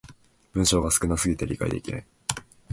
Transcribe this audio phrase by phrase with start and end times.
[0.53, 2.05] 文章が少な過ぎて理解できない